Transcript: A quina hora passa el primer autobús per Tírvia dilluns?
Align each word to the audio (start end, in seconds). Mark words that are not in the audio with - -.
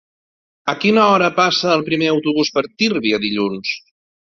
A 0.73 0.75
quina 0.83 1.03
hora 1.11 1.29
passa 1.41 1.71
el 1.75 1.85
primer 1.93 2.11
autobús 2.17 2.55
per 2.59 2.67
Tírvia 2.75 3.25
dilluns? 3.31 3.81